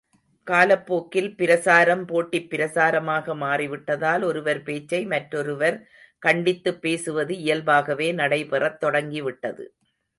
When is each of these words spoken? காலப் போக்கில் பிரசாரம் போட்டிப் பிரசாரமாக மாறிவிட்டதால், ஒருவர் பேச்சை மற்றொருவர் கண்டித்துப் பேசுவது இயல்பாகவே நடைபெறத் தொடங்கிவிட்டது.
காலப் 0.47 0.85
போக்கில் 0.85 1.35
பிரசாரம் 1.35 2.07
போட்டிப் 2.07 2.47
பிரசாரமாக 2.51 3.35
மாறிவிட்டதால், 3.35 4.23
ஒருவர் 4.23 4.63
பேச்சை 4.63 5.05
மற்றொருவர் 5.05 5.77
கண்டித்துப் 6.25 6.81
பேசுவது 6.81 7.37
இயல்பாகவே 7.37 8.11
நடைபெறத் 8.11 8.79
தொடங்கிவிட்டது. 8.79 9.65